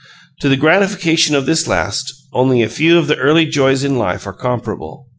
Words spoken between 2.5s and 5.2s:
a few of the early joys in life are comparable.